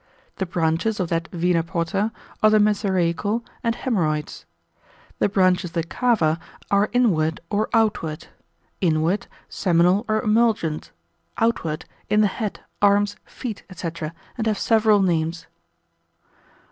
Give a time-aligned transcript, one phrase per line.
[0.37, 2.11] The branches of that Vena porta
[2.41, 4.45] are the mesaraical and haemorrhoids.
[5.19, 6.39] The branches of the cava
[6.71, 8.25] are inward or outward.
[8.81, 10.89] Inward, seminal or emulgent.
[11.37, 13.87] Outward, in the head, arms, feet, &c.,
[14.39, 15.45] and have several names.